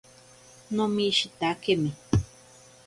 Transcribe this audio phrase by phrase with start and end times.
[0.75, 1.91] Nomishitakemi.